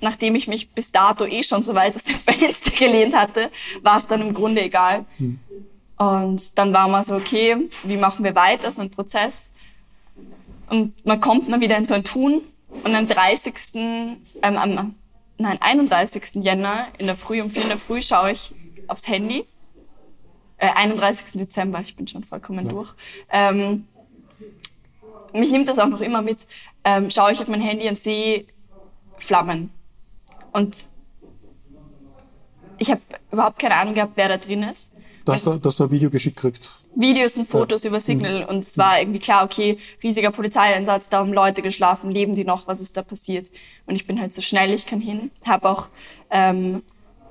[0.00, 3.50] nachdem ich mich bis dato eh schon so weit aus dem Fenster gelehnt hatte,
[3.82, 5.04] war es dann im Grunde egal.
[5.18, 5.40] Mhm.
[5.96, 9.54] Und dann war man so, okay, wie machen wir weiter, so ein Prozess.
[10.68, 12.42] Und man kommt mal wieder in so ein Tun
[12.84, 13.54] und am 30.
[13.74, 14.94] Ähm, am,
[15.38, 16.44] nein, 31.
[16.44, 18.54] Jänner in der Früh, um 4 in der Früh schaue ich
[18.88, 19.44] aufs Handy.
[20.58, 21.38] Äh, 31.
[21.38, 22.72] Dezember, ich bin schon vollkommen ja.
[22.72, 22.94] durch.
[23.30, 23.86] Ähm,
[25.32, 26.46] mich nimmt das auch noch immer mit.
[26.84, 28.46] Ähm, schaue ich auf mein Handy und sehe
[29.18, 29.70] Flammen.
[30.52, 30.88] Und
[32.78, 33.00] ich habe
[33.30, 34.92] überhaupt keine Ahnung gehabt, wer da drin ist.
[35.24, 36.70] Dass du, dass du ein Video geschickt kriegt.
[36.94, 37.90] Videos und Fotos ja.
[37.90, 38.48] über Signal mhm.
[38.48, 42.68] und es war irgendwie klar, okay, riesiger Polizeieinsatz, da haben Leute geschlafen, leben die noch,
[42.68, 43.50] was ist da passiert?
[43.86, 45.88] Und ich bin halt so schnell ich kann hin, habe auch
[46.30, 46.82] ähm,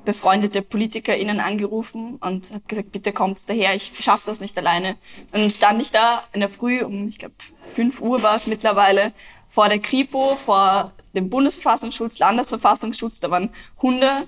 [0.06, 4.98] befreundete PolitikerInnen angerufen und habe gesagt, bitte kommt's daher, ich schaffe das nicht alleine.
[5.34, 7.36] Und dann stand ich da in der Früh um, ich glaube,
[7.74, 9.14] 5 Uhr war es mittlerweile,
[9.48, 13.50] vor der Kripo, vor dem Bundesverfassungsschutz, Landesverfassungsschutz, da waren
[13.82, 14.28] Hunde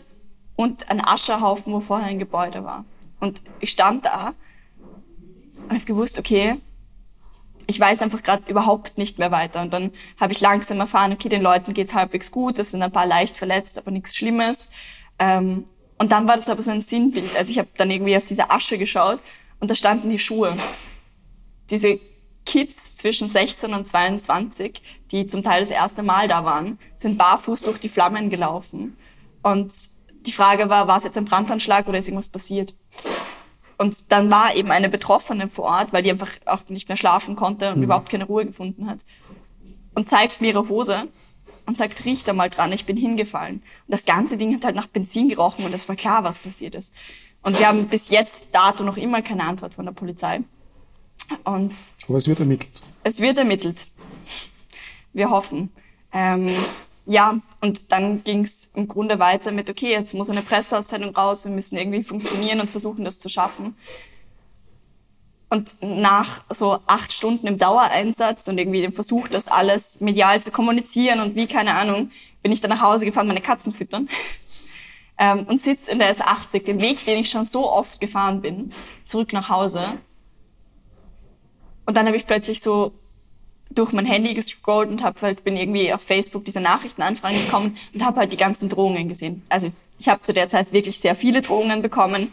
[0.56, 2.86] und ein Ascherhaufen, wo vorher ein Gebäude war.
[3.20, 4.34] Und ich stand da
[5.64, 6.56] und habe gewusst, okay,
[7.68, 9.62] ich weiß einfach gerade überhaupt nicht mehr weiter.
[9.62, 12.92] Und dann habe ich langsam erfahren, okay, den Leuten geht's halbwegs gut, es sind ein
[12.92, 14.70] paar leicht verletzt, aber nichts Schlimmes.
[15.20, 15.66] Ähm,
[15.98, 17.36] und dann war das aber so ein Sinnbild.
[17.36, 19.20] Also ich habe dann irgendwie auf diese Asche geschaut
[19.60, 20.56] und da standen die Schuhe.
[21.70, 22.00] Diese
[22.48, 24.82] Kids zwischen 16 und 22,
[25.12, 28.98] die zum Teil das erste Mal da waren, sind barfuß durch die Flammen gelaufen.
[29.44, 29.74] Und
[30.22, 32.74] die Frage war, war es jetzt ein Brandanschlag oder ist irgendwas passiert?
[33.78, 37.36] Und dann war eben eine Betroffene vor Ort, weil die einfach auch nicht mehr schlafen
[37.36, 37.84] konnte und mhm.
[37.84, 39.00] überhaupt keine Ruhe gefunden hat.
[39.94, 41.10] Und zeigt mir ihre Hose
[41.66, 43.58] und sagt, riech da mal dran, ich bin hingefallen.
[43.58, 46.76] Und das ganze Ding hat halt nach Benzin gerochen und es war klar, was passiert
[46.76, 46.94] ist.
[47.44, 50.42] Und wir haben bis jetzt dato noch immer keine Antwort von der Polizei.
[51.44, 51.74] Und
[52.08, 52.82] Aber es wird ermittelt.
[53.04, 53.88] Es wird ermittelt.
[55.14, 55.72] Wir hoffen.
[56.14, 56.50] Ähm,
[57.06, 61.46] ja, und dann ging es im Grunde weiter mit, okay, jetzt muss eine Presseaussendung raus,
[61.46, 63.78] wir müssen irgendwie funktionieren und versuchen, das zu schaffen.
[65.50, 70.52] Und nach so acht Stunden im Dauereinsatz und irgendwie dem Versuch, das alles medial zu
[70.52, 72.12] kommunizieren und wie, keine Ahnung,
[72.44, 74.10] bin ich dann nach Hause gefahren, meine Katzen füttern.
[75.18, 78.74] ähm, und sitz in der S80, den Weg, den ich schon so oft gefahren bin,
[79.06, 79.82] zurück nach Hause.
[81.88, 82.92] Und dann habe ich plötzlich so
[83.72, 88.06] durch mein Handy gescrollt und hab halt, bin irgendwie auf Facebook diese Nachrichtenanfragen gekommen und
[88.06, 89.42] habe halt die ganzen Drohungen gesehen.
[89.50, 92.32] Also ich habe zu der Zeit wirklich sehr viele Drohungen bekommen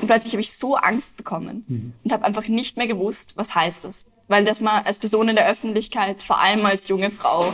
[0.00, 1.92] und plötzlich habe ich so Angst bekommen mhm.
[2.02, 4.06] und habe einfach nicht mehr gewusst, was heißt das.
[4.28, 7.52] Weil dass man als Person in der Öffentlichkeit, vor allem als junge Frau,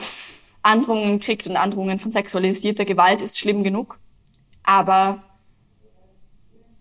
[0.62, 3.98] Androhungen kriegt und Androhungen von sexualisierter Gewalt ist schlimm genug.
[4.62, 5.22] Aber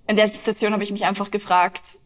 [0.05, 1.99] in der Situation habe ich mich einfach gefragt,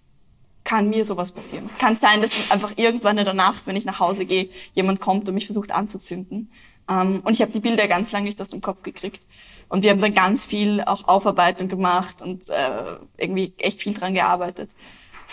[0.63, 1.69] kann mir sowas passieren.
[1.77, 5.27] Kann sein, dass einfach irgendwann in der Nacht, wenn ich nach Hause gehe, jemand kommt
[5.27, 6.51] und mich versucht anzuzünden.
[6.89, 9.23] Ähm, und ich habe die Bilder ganz lange nicht aus dem Kopf gekriegt.
[9.69, 14.13] Und wir haben dann ganz viel auch Aufarbeitung gemacht und äh, irgendwie echt viel dran
[14.13, 14.71] gearbeitet.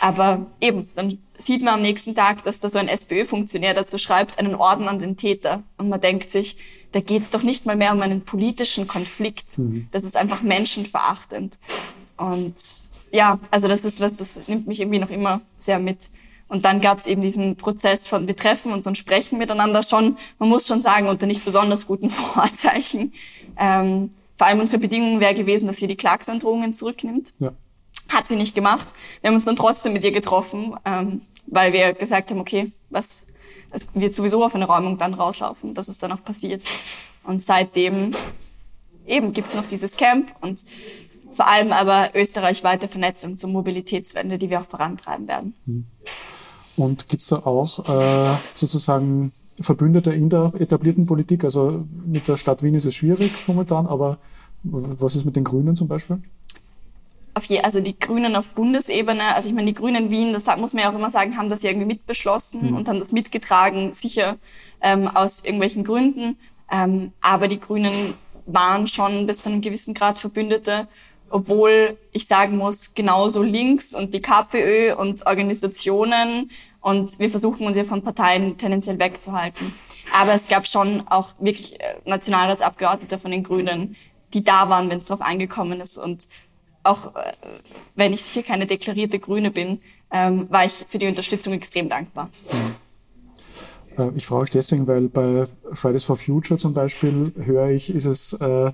[0.00, 4.38] Aber eben, dann sieht man am nächsten Tag, dass da so ein SPÖ-Funktionär dazu schreibt,
[4.38, 5.62] einen Orden an den Täter.
[5.76, 6.56] Und man denkt sich,
[6.92, 9.58] da geht es doch nicht mal mehr um einen politischen Konflikt.
[9.58, 9.88] Mhm.
[9.92, 11.58] Das ist einfach menschenverachtend.
[12.16, 12.54] Und
[13.12, 16.10] ja, also das ist was, das nimmt mich irgendwie noch immer sehr mit.
[16.48, 20.16] Und dann gab es eben diesen Prozess von, wir treffen uns und sprechen miteinander schon,
[20.40, 23.12] man muss schon sagen, unter nicht besonders guten Vorzeichen.
[23.56, 27.34] Ähm, vor allem unsere Bedingung wäre gewesen, dass sie die Klagsandrohungen zurücknimmt.
[27.38, 27.52] Ja.
[28.08, 28.88] Hat sie nicht gemacht.
[29.20, 33.26] Wir haben uns dann trotzdem mit ihr getroffen, ähm, weil wir gesagt haben, okay, was,
[33.70, 36.64] es wird sowieso auf eine Räumung dann rauslaufen, dass es dann auch passiert.
[37.22, 38.12] Und seitdem
[39.06, 40.64] eben gibt es noch dieses Camp und
[41.40, 45.54] vor allem aber österreichweite Vernetzung zur Mobilitätswende, die wir auch vorantreiben werden.
[45.64, 45.86] Hm.
[46.76, 51.44] Und gibt es da auch äh, sozusagen Verbündete in der etablierten Politik?
[51.44, 54.18] Also mit der Stadt Wien ist es schwierig momentan, aber
[54.64, 56.22] was ist mit den Grünen zum Beispiel?
[57.32, 60.74] auf je, also die Grünen auf Bundesebene, also ich meine, die Grünen Wien, das muss
[60.74, 62.76] man ja auch immer sagen, haben das ja irgendwie mitbeschlossen mhm.
[62.76, 64.36] und haben das mitgetragen, sicher
[64.82, 66.36] ähm, aus irgendwelchen Gründen.
[66.70, 68.12] Ähm, aber die Grünen
[68.46, 70.88] waren schon bis zu einem gewissen Grad Verbündete,
[71.30, 77.76] obwohl ich sagen muss, genauso links und die KPÖ und Organisationen und wir versuchen uns
[77.76, 79.74] ja von Parteien tendenziell wegzuhalten.
[80.12, 83.96] Aber es gab schon auch wirklich äh, Nationalratsabgeordnete von den Grünen,
[84.34, 86.28] die da waren, wenn es drauf angekommen ist und
[86.82, 87.32] auch äh,
[87.94, 92.30] wenn ich sicher keine deklarierte Grüne bin, ähm, war ich für die Unterstützung extrem dankbar.
[93.98, 98.06] Äh, ich frage euch deswegen, weil bei Fridays for Future zum Beispiel höre ich, ist
[98.06, 98.72] es äh,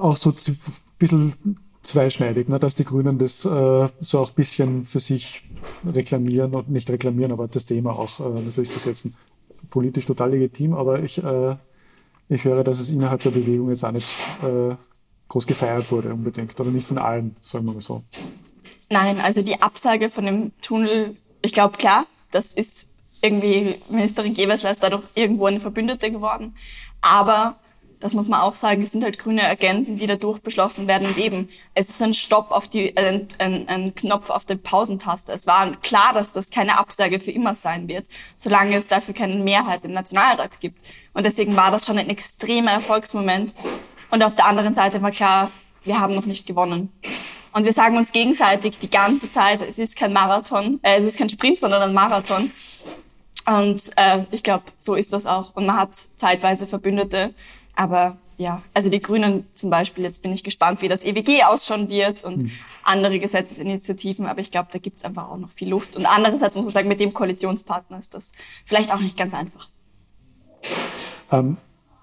[0.00, 0.58] auch so ein
[0.98, 1.34] bisschen
[1.82, 5.44] zweischneidig, ne, dass die Grünen das äh, so auch ein bisschen für sich
[5.84, 9.14] reklamieren und nicht reklamieren, aber das Thema auch äh, natürlich besetzen.
[9.70, 11.56] Politisch total legitim, aber ich, äh,
[12.28, 14.74] ich höre, dass es innerhalb der Bewegung jetzt auch nicht äh,
[15.28, 16.58] groß gefeiert wurde unbedingt.
[16.60, 18.02] Oder nicht von allen, sagen wir mal so.
[18.90, 22.88] Nein, also die Absage von dem Tunnel, ich glaube klar, das ist
[23.22, 26.54] irgendwie, Ministerin Gewessler ist dadurch irgendwo eine Verbündete geworden.
[27.00, 27.56] Aber
[28.00, 31.06] das muss man auch sagen, es sind halt grüne Agenten, die dadurch beschlossen werden.
[31.06, 35.32] Und eben, es ist ein Stopp auf die, ein, ein, ein Knopf auf der Pausentaste.
[35.32, 39.36] Es war klar, dass das keine Absage für immer sein wird, solange es dafür keine
[39.36, 40.78] Mehrheit im Nationalrat gibt.
[41.12, 43.54] Und deswegen war das schon ein extremer Erfolgsmoment.
[44.10, 45.50] Und auf der anderen Seite war klar,
[45.84, 46.90] wir haben noch nicht gewonnen.
[47.52, 51.18] Und wir sagen uns gegenseitig die ganze Zeit, es ist kein Marathon, äh, es ist
[51.18, 52.52] kein Sprint, sondern ein Marathon.
[53.46, 55.54] Und äh, ich glaube, so ist das auch.
[55.56, 57.34] Und man hat zeitweise Verbündete.
[57.80, 61.88] Aber ja, also die Grünen zum Beispiel, jetzt bin ich gespannt, wie das EWG ausschauen
[61.88, 62.50] wird und mhm.
[62.82, 64.26] andere Gesetzesinitiativen.
[64.26, 65.96] Aber ich glaube, da gibt's einfach auch noch viel Luft.
[65.96, 68.32] Und andererseits muss man sagen, mit dem Koalitionspartner ist das
[68.66, 69.70] vielleicht auch nicht ganz einfach.
[71.32, 71.56] Ähm,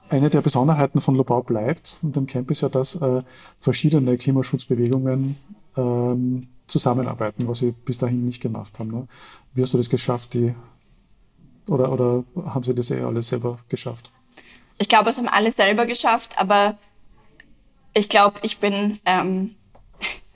[0.09, 3.21] eine der Besonderheiten von Lobau bleibt und dem Camp ist ja, dass äh,
[3.59, 5.37] verschiedene Klimaschutzbewegungen
[5.75, 8.89] ähm, zusammenarbeiten, was sie bis dahin nicht gemacht haben.
[8.89, 9.07] Ne?
[9.53, 10.55] Wie hast du das geschafft, die
[11.69, 14.11] oder, oder haben sie das eh alle selber geschafft?
[14.77, 16.77] Ich glaube, es haben alle selber geschafft, aber
[17.93, 19.55] ich glaube, ich bin ähm,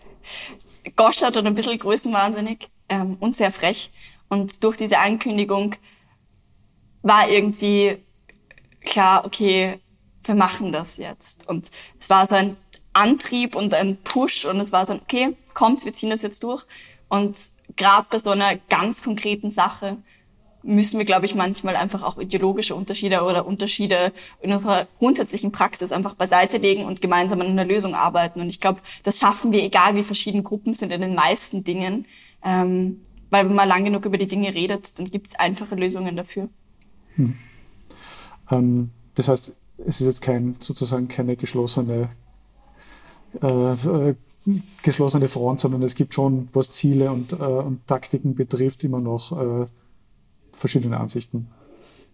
[0.96, 3.92] goschert und ein bisschen größenwahnsinnig ähm, und sehr frech.
[4.30, 5.76] Und durch diese Ankündigung
[7.02, 7.98] war irgendwie
[8.86, 9.80] klar, okay,
[10.24, 11.48] wir machen das jetzt.
[11.48, 12.58] Und es war so ein
[12.94, 16.64] Antrieb und ein Push und es war so, okay, kommt, wir ziehen das jetzt durch.
[17.10, 19.98] Und gerade bei so einer ganz konkreten Sache
[20.64, 25.92] müssen wir, glaube ich, manchmal einfach auch ideologische Unterschiede oder Unterschiede in unserer grundsätzlichen Praxis
[25.92, 28.42] einfach beiseite legen und gemeinsam an einer Lösung arbeiten.
[28.42, 32.06] Und ich glaube, das schaffen wir, egal wie verschieden Gruppen sind, in den meisten Dingen.
[32.44, 36.16] Ähm, weil wenn man lang genug über die Dinge redet, dann gibt es einfache Lösungen
[36.16, 36.50] dafür.
[37.16, 37.36] Hm.
[38.52, 42.10] Ähm, das heißt, es ist jetzt kein, sozusagen keine geschlossene,
[43.42, 44.16] äh, äh,
[44.84, 49.32] geschlossene Front, sondern es gibt schon, was Ziele und, äh, und Taktiken betrifft, immer noch
[49.32, 49.66] äh,
[50.54, 51.52] verschiedene Ansichten.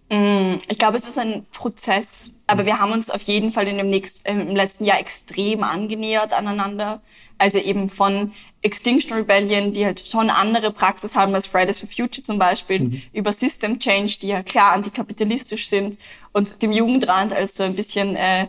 [0.10, 3.78] Mm, ich glaube, es ist ein Prozess, aber wir haben uns auf jeden Fall in
[3.78, 7.02] dem nächsten, im letzten Jahr extrem angenähert aneinander.
[7.38, 12.23] Also eben von Extinction Rebellion, die halt schon andere Praxis haben als Fridays for Future
[12.23, 13.02] zum Beispiel, mhm.
[13.13, 15.97] über System Change, die ja klar antikapitalistisch sind,
[16.32, 18.47] und dem Jugendrand als so ein bisschen äh,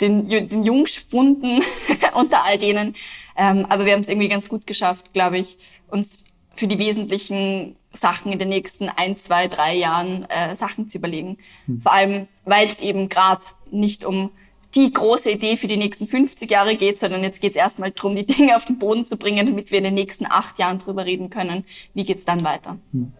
[0.00, 1.62] den, den Jungspunden
[2.14, 2.94] unter all denen.
[3.36, 6.24] Ähm, aber wir haben es irgendwie ganz gut geschafft, glaube ich, uns
[6.56, 11.38] für die wesentlichen Sachen in den nächsten ein, zwei, drei Jahren äh, Sachen zu überlegen.
[11.66, 11.80] Mhm.
[11.80, 14.30] Vor allem, weil es eben gerade nicht um
[14.74, 18.14] die große Idee für die nächsten 50 Jahre geht, sondern jetzt geht es erstmal darum,
[18.14, 21.06] die Dinge auf den Boden zu bringen, damit wir in den nächsten acht Jahren drüber
[21.06, 21.64] reden können,
[21.94, 22.76] wie geht's dann weiter.
[22.92, 23.12] Hm.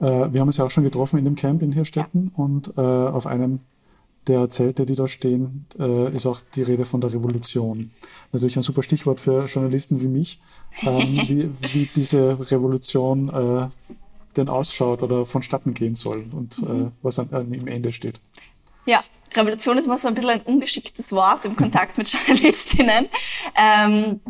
[0.00, 2.44] Äh, wir haben uns ja auch schon getroffen in dem Camp in Hirstetten ja.
[2.44, 3.60] und äh, auf einem
[4.26, 7.90] der Zelte, die da stehen, äh, ist auch die Rede von der Revolution.
[8.32, 10.40] Natürlich ein super Stichwort für Journalisten wie mich,
[10.82, 13.68] ähm, wie, wie, diese Revolution äh,
[14.36, 16.92] denn ausschaut oder vonstatten gehen soll und äh, mhm.
[17.02, 18.20] was an, an, im Ende steht.
[18.86, 19.02] Ja,
[19.34, 23.06] Revolution ist immer so ein bisschen ein ungeschicktes Wort im Kontakt mit Journalistinnen.
[23.56, 24.20] Ähm,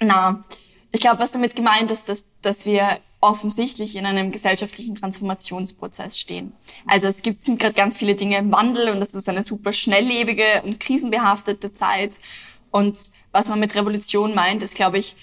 [0.00, 0.44] na,
[0.92, 6.52] ich glaube, was damit gemeint ist, dass, dass wir offensichtlich in einem gesellschaftlichen Transformationsprozess stehen.
[6.86, 9.72] Also es gibt sind gerade ganz viele Dinge im Wandel und es ist eine super
[9.72, 12.20] schnelllebige und krisenbehaftete Zeit.
[12.70, 12.98] Und
[13.32, 15.16] was man mit Revolution meint, ist, glaube ich,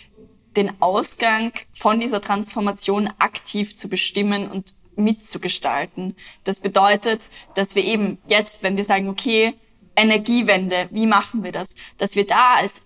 [0.57, 6.15] den Ausgang von dieser Transformation aktiv zu bestimmen und mitzugestalten.
[6.43, 9.53] Das bedeutet, dass wir eben jetzt, wenn wir sagen, okay,
[9.95, 11.75] Energiewende, wie machen wir das?
[11.97, 12.81] Dass wir da als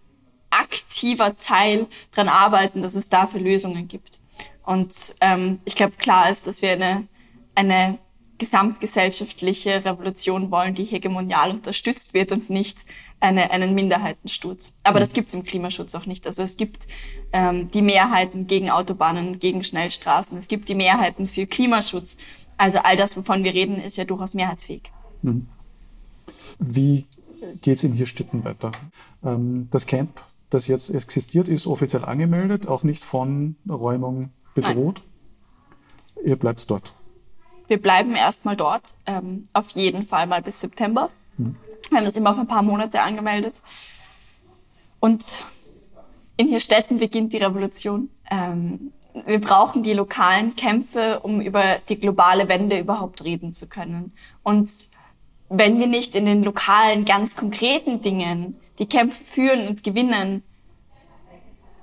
[0.49, 4.19] aktiver Teil dran arbeiten, dass es dafür Lösungen gibt.
[4.63, 7.07] Und ähm, ich glaube, klar ist, dass wir eine,
[7.55, 7.97] eine
[8.37, 12.85] gesamtgesellschaftliche Revolution wollen, die hegemonial unterstützt wird und nicht
[13.19, 14.73] eine, einen Minderheitensturz.
[14.83, 15.01] Aber mhm.
[15.01, 16.25] das gibt es im Klimaschutz auch nicht.
[16.25, 16.87] Also es gibt
[17.33, 20.37] ähm, die Mehrheiten gegen Autobahnen, gegen Schnellstraßen.
[20.37, 22.17] Es gibt die Mehrheiten für Klimaschutz.
[22.57, 24.83] Also all das, wovon wir reden, ist ja durchaus mehrheitsfähig.
[25.21, 25.47] Mhm.
[26.59, 27.05] Wie
[27.61, 28.71] geht es in Hirstetten weiter?
[29.23, 35.01] Ähm, das Camp, das jetzt existiert, ist offiziell angemeldet, auch nicht von Räumung bedroht.
[36.15, 36.25] Nein.
[36.25, 36.93] Ihr bleibt dort.
[37.67, 41.09] Wir bleiben erstmal dort, ähm, auf jeden Fall mal bis September.
[41.37, 41.55] Mhm.
[41.89, 43.61] Wir haben das immer auf ein paar Monate angemeldet.
[44.99, 45.45] Und
[46.35, 48.09] in Hirstetten beginnt die Revolution.
[48.29, 48.91] Ähm,
[49.25, 54.13] wir brauchen die lokalen Kämpfe, um über die globale Wende überhaupt reden zu können.
[54.43, 54.71] Und
[55.49, 60.43] wenn wir nicht in den lokalen, ganz konkreten Dingen die Kämpfe führen und gewinnen,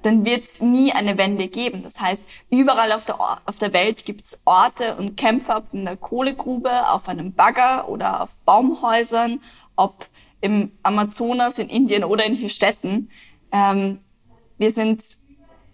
[0.03, 1.83] dann wird es nie eine Wende geben.
[1.83, 5.85] Das heißt, überall auf der, auf der Welt gibt es Orte und Kämpfe, ob in
[5.85, 9.41] der Kohlegrube, auf einem Bagger oder auf Baumhäusern,
[9.75, 10.07] ob
[10.41, 13.11] im Amazonas, in Indien oder in Hirstetten.
[13.51, 13.99] Ähm,
[14.59, 15.03] wir sind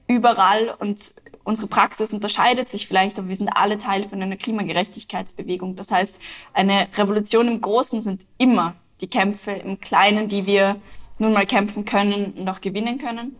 [0.06, 5.76] überall und unsere Praxis unterscheidet sich vielleicht, aber wir sind alle Teil von einer Klimagerechtigkeitsbewegung.
[5.76, 6.18] Das heißt,
[6.54, 10.76] eine Revolution im Großen sind immer die Kämpfe im Kleinen, die wir
[11.18, 13.36] nun mal kämpfen können und auch gewinnen können.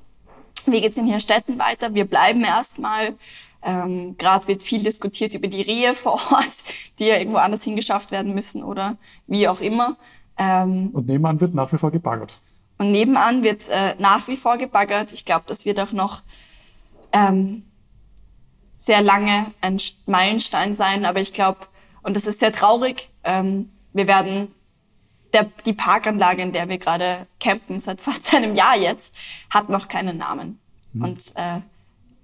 [0.67, 1.95] Wie geht's in Hirstetten weiter?
[1.95, 3.15] Wir bleiben erstmal.
[3.65, 6.65] Ähm, Gerade wird viel diskutiert über die Rehe vor Ort,
[6.99, 9.97] die ja irgendwo anders hingeschafft werden müssen oder wie auch immer.
[10.37, 12.41] Ähm, und nebenan wird nach wie vor gebaggert.
[12.79, 15.13] Und nebenan wird äh, nach wie vor gebaggert.
[15.13, 16.23] Ich glaube, das wird auch noch
[17.13, 17.65] ähm,
[18.77, 21.05] sehr lange ein Meilenstein sein.
[21.05, 21.61] Aber ich glaube,
[22.03, 24.53] und das ist sehr traurig, ähm, wir werden
[25.33, 29.15] der, die Parkanlage, in der wir gerade campen, seit fast einem Jahr jetzt,
[29.51, 30.61] hat noch keinen Namen.
[30.93, 31.05] Mhm.
[31.05, 31.61] Und äh,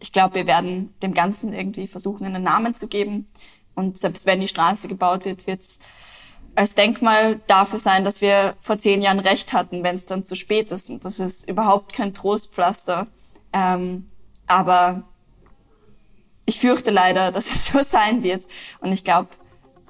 [0.00, 3.26] ich glaube, wir werden dem Ganzen irgendwie versuchen, einen Namen zu geben.
[3.74, 5.78] Und selbst wenn die Straße gebaut wird, wird es
[6.54, 10.34] als Denkmal dafür sein, dass wir vor zehn Jahren recht hatten, wenn es dann zu
[10.34, 10.90] spät ist.
[10.90, 13.06] Und das ist überhaupt kein Trostpflaster.
[13.52, 14.10] Ähm,
[14.46, 15.04] aber
[16.46, 18.44] ich fürchte leider, dass es so sein wird.
[18.80, 19.28] Und ich glaube,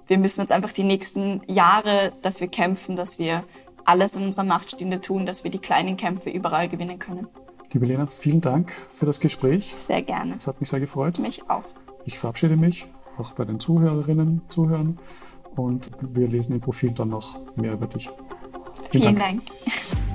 [0.08, 3.44] wir müssen uns einfach die nächsten Jahre dafür kämpfen, dass wir
[3.84, 7.28] alles in unserer Macht Stehende tun, dass wir die kleinen Kämpfe überall gewinnen können.
[7.72, 9.74] Liebe Lena, vielen Dank für das Gespräch.
[9.78, 10.36] Sehr gerne.
[10.36, 11.18] Es hat mich sehr gefreut.
[11.18, 11.64] Mich auch.
[12.06, 12.86] Ich verabschiede mich,
[13.18, 14.98] auch bei den Zuhörerinnen, Zuhörern.
[15.54, 18.08] Und wir lesen im Profil dann noch mehr über dich.
[18.90, 19.46] Vielen, vielen Dank.
[19.46, 20.07] Dank.